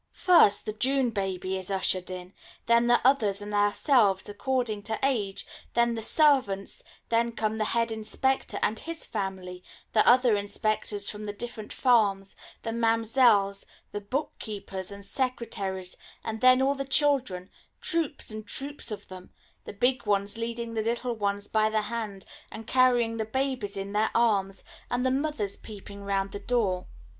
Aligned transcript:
First 0.13 0.65
the 0.65 0.73
June 0.73 1.11
baby 1.11 1.59
is 1.59 1.69
ushered 1.69 2.09
in, 2.09 2.33
then 2.65 2.87
the 2.87 2.99
others 3.07 3.39
and 3.39 3.53
ourselves 3.53 4.27
according 4.27 4.81
to 4.89 4.97
age, 5.03 5.45
then 5.75 5.93
the 5.93 6.01
servants, 6.01 6.81
then 7.09 7.33
come 7.33 7.59
the 7.59 7.65
head 7.65 7.91
inspector 7.91 8.57
and 8.63 8.79
his 8.79 9.05
family, 9.05 9.63
the 9.93 10.03
other 10.09 10.35
inspectors 10.35 11.07
from 11.07 11.25
the 11.25 11.33
different 11.33 11.71
farms, 11.71 12.35
the 12.63 12.71
mamsells, 12.71 13.63
the 13.91 14.01
bookkeepers 14.01 14.89
and 14.89 15.05
secretaries, 15.05 15.95
and 16.23 16.41
then 16.41 16.63
all 16.63 16.73
the 16.73 16.83
children, 16.83 17.51
troops 17.79 18.31
and 18.31 18.47
troops 18.47 18.89
of 18.89 19.07
them 19.07 19.29
the 19.65 19.71
big 19.73 20.07
ones 20.07 20.35
leading 20.35 20.73
the 20.73 20.81
little 20.81 21.13
ones 21.13 21.47
by 21.47 21.69
the 21.69 21.83
hand 21.83 22.25
and 22.51 22.65
carrying 22.65 23.17
the 23.17 23.23
babies 23.25 23.77
in 23.77 23.93
their 23.93 24.09
arms, 24.15 24.63
and 24.89 25.05
the 25.05 25.11
mothers 25.11 25.55
peeping 25.55 26.01
round 26.03 26.31
the 26.31 26.39
door. 26.39 26.87